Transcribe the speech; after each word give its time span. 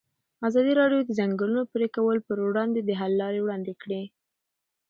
ازادي 0.47 0.73
راډیو 0.81 1.01
د 1.03 1.05
د 1.07 1.11
ځنګلونو 1.19 1.61
پرېکول 1.73 2.17
پر 2.27 2.37
وړاندې 2.47 2.79
د 2.83 2.89
حل 2.99 3.11
لارې 3.21 3.39
وړاندې 3.41 3.73
کړي. 3.81 4.03